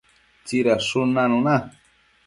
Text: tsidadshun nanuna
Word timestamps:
tsidadshun 0.45 1.09
nanuna 1.15 1.55